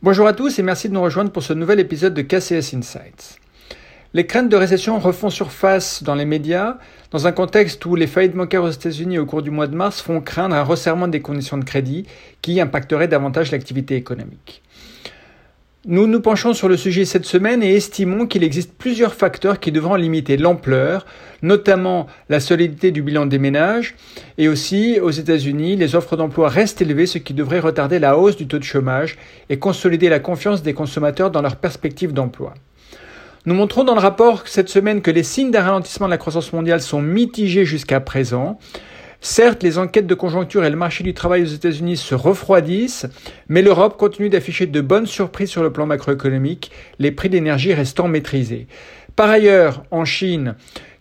Bonjour 0.00 0.28
à 0.28 0.32
tous 0.32 0.60
et 0.60 0.62
merci 0.62 0.88
de 0.88 0.94
nous 0.94 1.02
rejoindre 1.02 1.32
pour 1.32 1.42
ce 1.42 1.52
nouvel 1.52 1.80
épisode 1.80 2.14
de 2.14 2.22
KCS 2.22 2.72
Insights. 2.72 3.40
Les 4.14 4.26
craintes 4.26 4.48
de 4.48 4.54
récession 4.54 5.00
refont 5.00 5.28
surface 5.28 6.04
dans 6.04 6.14
les 6.14 6.24
médias 6.24 6.76
dans 7.10 7.26
un 7.26 7.32
contexte 7.32 7.84
où 7.84 7.96
les 7.96 8.06
faillites 8.06 8.36
bancaires 8.36 8.62
aux 8.62 8.70
États-Unis 8.70 9.18
au 9.18 9.26
cours 9.26 9.42
du 9.42 9.50
mois 9.50 9.66
de 9.66 9.74
mars 9.74 10.00
font 10.00 10.20
craindre 10.20 10.54
un 10.54 10.62
resserrement 10.62 11.08
des 11.08 11.20
conditions 11.20 11.58
de 11.58 11.64
crédit 11.64 12.06
qui 12.42 12.60
impacterait 12.60 13.08
davantage 13.08 13.50
l'activité 13.50 13.96
économique. 13.96 14.62
Nous 15.86 16.08
nous 16.08 16.20
penchons 16.20 16.54
sur 16.54 16.68
le 16.68 16.76
sujet 16.76 17.04
cette 17.04 17.24
semaine 17.24 17.62
et 17.62 17.76
estimons 17.76 18.26
qu'il 18.26 18.42
existe 18.42 18.72
plusieurs 18.76 19.14
facteurs 19.14 19.60
qui 19.60 19.70
devront 19.70 19.94
limiter 19.94 20.36
l'ampleur, 20.36 21.06
notamment 21.40 22.08
la 22.28 22.40
solidité 22.40 22.90
du 22.90 23.00
bilan 23.00 23.26
des 23.26 23.38
ménages, 23.38 23.94
et 24.38 24.48
aussi 24.48 24.98
aux 24.98 25.12
États-Unis, 25.12 25.76
les 25.76 25.94
offres 25.94 26.16
d'emploi 26.16 26.48
restent 26.48 26.82
élevées, 26.82 27.06
ce 27.06 27.18
qui 27.18 27.32
devrait 27.32 27.60
retarder 27.60 28.00
la 28.00 28.18
hausse 28.18 28.36
du 28.36 28.48
taux 28.48 28.58
de 28.58 28.64
chômage 28.64 29.18
et 29.50 29.60
consolider 29.60 30.08
la 30.08 30.18
confiance 30.18 30.64
des 30.64 30.74
consommateurs 30.74 31.30
dans 31.30 31.42
leurs 31.42 31.56
perspectives 31.56 32.12
d'emploi. 32.12 32.54
Nous 33.46 33.54
montrons 33.54 33.84
dans 33.84 33.94
le 33.94 34.00
rapport 34.00 34.48
cette 34.48 34.68
semaine 34.68 35.00
que 35.00 35.12
les 35.12 35.22
signes 35.22 35.52
d'un 35.52 35.62
ralentissement 35.62 36.08
de 36.08 36.10
la 36.10 36.18
croissance 36.18 36.52
mondiale 36.52 36.80
sont 36.80 37.00
mitigés 37.00 37.64
jusqu'à 37.64 38.00
présent. 38.00 38.58
Certes, 39.20 39.64
les 39.64 39.78
enquêtes 39.78 40.06
de 40.06 40.14
conjoncture 40.14 40.64
et 40.64 40.70
le 40.70 40.76
marché 40.76 41.02
du 41.02 41.12
travail 41.12 41.42
aux 41.42 41.46
États-Unis 41.46 41.96
se 41.96 42.14
refroidissent, 42.14 43.06
mais 43.48 43.62
l'Europe 43.62 43.96
continue 43.96 44.28
d'afficher 44.28 44.66
de 44.66 44.80
bonnes 44.80 45.06
surprises 45.06 45.50
sur 45.50 45.62
le 45.62 45.72
plan 45.72 45.86
macroéconomique, 45.86 46.70
les 47.00 47.10
prix 47.10 47.28
d'énergie 47.28 47.74
restant 47.74 48.06
maîtrisés. 48.06 48.68
Par 49.16 49.28
ailleurs, 49.28 49.82
en 49.90 50.04
Chine, 50.04 50.54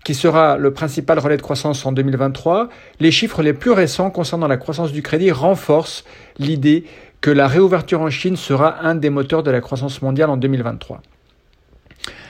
qui 0.03 0.15
sera 0.15 0.57
le 0.57 0.73
principal 0.73 1.19
relais 1.19 1.37
de 1.37 1.43
croissance 1.43 1.85
en 1.85 1.91
2023, 1.91 2.69
les 2.99 3.11
chiffres 3.11 3.43
les 3.43 3.53
plus 3.53 3.71
récents 3.71 4.09
concernant 4.09 4.47
la 4.47 4.57
croissance 4.57 4.91
du 4.91 5.03
crédit 5.03 5.31
renforcent 5.31 6.03
l'idée 6.39 6.85
que 7.21 7.29
la 7.29 7.47
réouverture 7.47 8.01
en 8.01 8.09
Chine 8.09 8.35
sera 8.35 8.81
un 8.83 8.95
des 8.95 9.11
moteurs 9.11 9.43
de 9.43 9.51
la 9.51 9.61
croissance 9.61 10.01
mondiale 10.01 10.31
en 10.31 10.37
2023. 10.37 11.01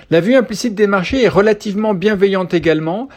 La 0.09 0.21
vue 0.21 0.35
implicite 0.35 0.75
des 0.75 0.88
marchés 0.88 1.23
est 1.23 1.29
relativement 1.29 1.94
bienveillante 1.94 2.53
également. 2.53 3.09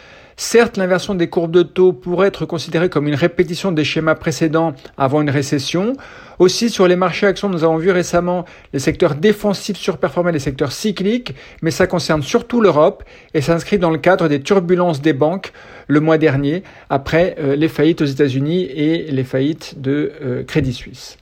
Certes, 0.43 0.79
l'inversion 0.79 1.15
des 1.15 1.29
courbes 1.29 1.51
de 1.53 1.63
taux 1.63 1.93
pourrait 1.93 2.29
être 2.29 2.47
considérée 2.47 2.89
comme 2.89 3.07
une 3.07 3.15
répétition 3.15 3.73
des 3.73 3.85
schémas 3.85 4.15
précédents 4.15 4.73
avant 4.97 5.21
une 5.21 5.29
récession. 5.29 5.93
Aussi, 6.39 6.71
sur 6.71 6.89
les 6.89 6.97
marchés 6.97 7.27
actions, 7.27 7.51
nous 7.51 7.63
avons 7.63 7.77
vu 7.77 7.91
récemment 7.91 8.47
les 8.73 8.79
secteurs 8.79 9.17
défensifs 9.17 9.77
surperformer 9.77 10.33
les 10.33 10.39
secteurs 10.39 10.73
cycliques, 10.73 11.35
mais 11.61 11.71
ça 11.71 11.87
concerne 11.87 12.23
surtout 12.23 12.63
l'Europe 12.63 13.05
et 13.35 13.43
s'inscrit 13.43 13.79
dans 13.79 13.91
le 13.91 13.99
cadre 13.99 14.29
des 14.29 14.41
turbulences 14.41 15.03
des 15.03 15.13
banques 15.13 15.53
le 15.89 16.01
mois 16.01 16.17
dernier, 16.17 16.63
après 16.89 17.37
euh, 17.39 17.55
les 17.55 17.69
faillites 17.69 18.01
aux 18.01 18.07
États-Unis 18.07 18.63
et 18.63 19.13
les 19.13 19.25
faillites 19.25 19.79
de 19.79 20.13
euh, 20.23 20.43
Crédit 20.43 20.73
Suisse. 20.73 21.19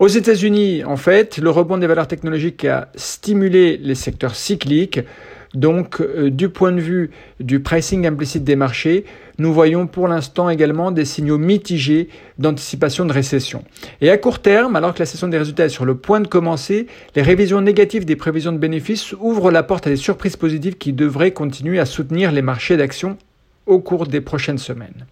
Aux 0.00 0.08
États-Unis, 0.08 0.82
en 0.84 0.96
fait, 0.96 1.38
le 1.38 1.50
rebond 1.50 1.78
des 1.78 1.86
valeurs 1.86 2.08
technologiques 2.08 2.64
a 2.64 2.88
stimulé 2.96 3.76
les 3.76 3.94
secteurs 3.94 4.34
cycliques. 4.34 5.00
Donc, 5.54 6.00
euh, 6.00 6.30
du 6.30 6.48
point 6.48 6.72
de 6.72 6.80
vue 6.80 7.10
du 7.38 7.60
pricing 7.60 8.04
implicite 8.04 8.42
des 8.42 8.56
marchés, 8.56 9.04
nous 9.38 9.52
voyons 9.52 9.86
pour 9.86 10.08
l'instant 10.08 10.50
également 10.50 10.90
des 10.90 11.04
signaux 11.04 11.38
mitigés 11.38 12.08
d'anticipation 12.38 13.04
de 13.04 13.12
récession. 13.12 13.62
Et 14.00 14.10
à 14.10 14.18
court 14.18 14.40
terme, 14.40 14.74
alors 14.74 14.94
que 14.94 14.98
la 14.98 15.06
session 15.06 15.28
des 15.28 15.38
résultats 15.38 15.66
est 15.66 15.68
sur 15.68 15.84
le 15.84 15.94
point 15.94 16.20
de 16.20 16.26
commencer, 16.26 16.88
les 17.14 17.22
révisions 17.22 17.60
négatives 17.60 18.04
des 18.04 18.16
prévisions 18.16 18.50
de 18.50 18.58
bénéfices 18.58 19.12
ouvrent 19.20 19.52
la 19.52 19.62
porte 19.62 19.86
à 19.86 19.90
des 19.90 19.96
surprises 19.96 20.36
positives 20.36 20.76
qui 20.76 20.92
devraient 20.92 21.32
continuer 21.32 21.78
à 21.78 21.86
soutenir 21.86 22.32
les 22.32 22.42
marchés 22.42 22.76
d'actions 22.76 23.16
au 23.66 23.78
cours 23.78 24.08
des 24.08 24.20
prochaines 24.20 24.58
semaines. 24.58 25.06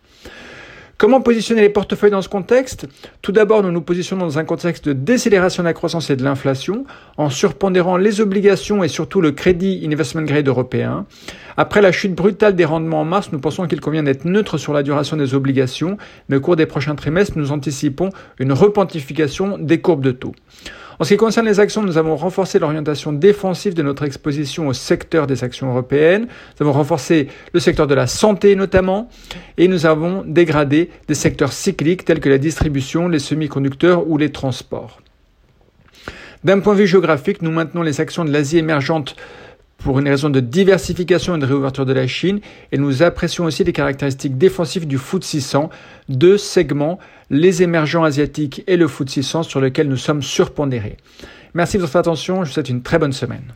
Comment 1.02 1.20
positionner 1.20 1.62
les 1.62 1.68
portefeuilles 1.68 2.12
dans 2.12 2.22
ce 2.22 2.28
contexte? 2.28 2.86
Tout 3.22 3.32
d'abord, 3.32 3.64
nous 3.64 3.72
nous 3.72 3.80
positionnons 3.80 4.24
dans 4.24 4.38
un 4.38 4.44
contexte 4.44 4.86
de 4.86 4.92
décélération 4.92 5.64
de 5.64 5.66
la 5.66 5.72
croissance 5.72 6.10
et 6.10 6.14
de 6.14 6.22
l'inflation, 6.22 6.84
en 7.16 7.28
surpondérant 7.28 7.96
les 7.96 8.20
obligations 8.20 8.84
et 8.84 8.88
surtout 8.88 9.20
le 9.20 9.32
crédit 9.32 9.84
investment 9.84 10.22
grade 10.22 10.46
européen. 10.46 11.04
Après 11.56 11.82
la 11.82 11.90
chute 11.90 12.14
brutale 12.14 12.54
des 12.54 12.64
rendements 12.64 13.00
en 13.00 13.04
mars, 13.04 13.30
nous 13.32 13.40
pensons 13.40 13.66
qu'il 13.66 13.80
convient 13.80 14.04
d'être 14.04 14.26
neutre 14.26 14.58
sur 14.58 14.72
la 14.72 14.84
duration 14.84 15.16
des 15.16 15.34
obligations, 15.34 15.96
mais 16.28 16.36
au 16.36 16.40
cours 16.40 16.54
des 16.54 16.66
prochains 16.66 16.94
trimestres, 16.94 17.36
nous 17.36 17.50
anticipons 17.50 18.10
une 18.38 18.52
repentification 18.52 19.58
des 19.58 19.80
courbes 19.80 20.04
de 20.04 20.12
taux. 20.12 20.36
En 21.02 21.04
ce 21.04 21.14
qui 21.14 21.16
concerne 21.16 21.46
les 21.46 21.58
actions, 21.58 21.82
nous 21.82 21.98
avons 21.98 22.14
renforcé 22.14 22.60
l'orientation 22.60 23.12
défensive 23.12 23.74
de 23.74 23.82
notre 23.82 24.04
exposition 24.04 24.68
au 24.68 24.72
secteur 24.72 25.26
des 25.26 25.42
actions 25.42 25.68
européennes. 25.68 26.28
Nous 26.28 26.64
avons 26.64 26.74
renforcé 26.74 27.26
le 27.52 27.58
secteur 27.58 27.88
de 27.88 27.94
la 27.96 28.06
santé 28.06 28.54
notamment, 28.54 29.08
et 29.58 29.66
nous 29.66 29.84
avons 29.84 30.22
dégradé 30.24 30.90
des 31.08 31.14
secteurs 31.14 31.52
cycliques 31.52 32.04
tels 32.04 32.20
que 32.20 32.28
la 32.28 32.38
distribution, 32.38 33.08
les 33.08 33.18
semi-conducteurs 33.18 34.08
ou 34.08 34.16
les 34.16 34.30
transports. 34.30 35.00
D'un 36.44 36.60
point 36.60 36.74
de 36.74 36.78
vue 36.78 36.86
géographique, 36.86 37.42
nous 37.42 37.50
maintenons 37.50 37.82
les 37.82 38.00
actions 38.00 38.24
de 38.24 38.30
l'Asie 38.30 38.58
émergente 38.58 39.16
pour 39.82 39.98
une 39.98 40.08
raison 40.08 40.30
de 40.30 40.40
diversification 40.40 41.36
et 41.36 41.38
de 41.38 41.46
réouverture 41.46 41.86
de 41.86 41.92
la 41.92 42.06
Chine, 42.06 42.40
et 42.70 42.78
nous 42.78 43.02
apprécions 43.02 43.44
aussi 43.44 43.64
les 43.64 43.72
caractéristiques 43.72 44.38
défensives 44.38 44.86
du 44.86 44.98
foot 44.98 45.24
600, 45.24 45.70
deux 46.08 46.38
segments, 46.38 46.98
les 47.30 47.62
émergents 47.62 48.04
asiatiques 48.04 48.62
et 48.66 48.76
le 48.76 48.88
foot 48.88 49.08
600 49.08 49.42
sur 49.44 49.60
lesquels 49.60 49.88
nous 49.88 49.96
sommes 49.96 50.22
surpondérés. 50.22 50.96
Merci 51.54 51.76
de 51.76 51.82
votre 51.82 51.96
attention, 51.96 52.44
je 52.44 52.48
vous 52.48 52.54
souhaite 52.54 52.68
une 52.68 52.82
très 52.82 52.98
bonne 52.98 53.12
semaine. 53.12 53.44